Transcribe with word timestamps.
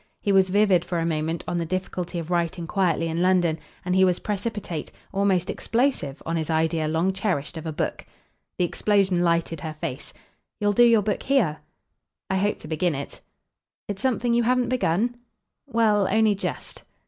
He 0.19 0.31
was 0.31 0.49
vivid 0.49 0.83
for 0.83 0.97
a 0.97 1.05
moment 1.05 1.43
on 1.47 1.59
the 1.59 1.63
difficulty 1.67 2.17
of 2.17 2.31
writing 2.31 2.65
quietly 2.65 3.07
in 3.07 3.21
London; 3.21 3.59
and 3.85 3.95
he 3.95 4.03
was 4.03 4.17
precipitate, 4.17 4.91
almost 5.11 5.47
explosive, 5.47 6.23
on 6.25 6.35
his 6.37 6.49
idea, 6.49 6.87
long 6.87 7.13
cherished, 7.13 7.55
of 7.55 7.67
a 7.67 7.71
book. 7.71 8.03
The 8.57 8.65
explosion 8.65 9.21
lighted 9.23 9.61
her 9.61 9.73
face. 9.73 10.11
"You'll 10.59 10.73
do 10.73 10.83
your 10.85 11.03
book 11.03 11.21
here?" 11.21 11.59
"I 12.31 12.37
hope 12.37 12.57
to 12.61 12.67
begin 12.67 12.95
it." 12.95 13.21
"It's 13.87 14.01
something 14.01 14.33
you 14.33 14.41
haven't 14.41 14.69
begun?" 14.69 15.17
"Well, 15.67 16.07
only 16.11 16.33
just." 16.33 16.81